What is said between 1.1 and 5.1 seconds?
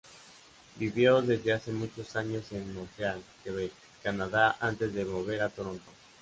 desde hace muchos años en Montreal, Quebec, Canadá antes de